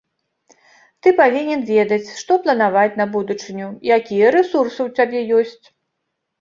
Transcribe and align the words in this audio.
Ты 1.03 1.13
павінен 1.19 1.61
ведаць, 1.73 2.09
што 2.23 2.39
планаваць 2.47 2.95
на 3.03 3.09
будучыню, 3.13 3.71
якія 4.01 4.35
рэсурсы 4.39 4.77
ў 4.77 4.89
цябе 4.99 5.19
ёсць. 5.45 5.65